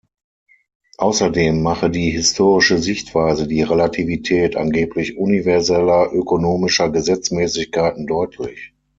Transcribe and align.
Außerdem 0.97 1.61
mache 1.61 1.91
die 1.91 2.09
historische 2.09 2.79
Sichtweise 2.79 3.47
die 3.47 3.61
Relativität 3.61 4.55
angeblich 4.55 5.15
universeller 5.15 6.11
ökonomischer 6.11 6.89
Gesetzmäßigkeiten 6.89 8.07
deutlich. 8.07 8.73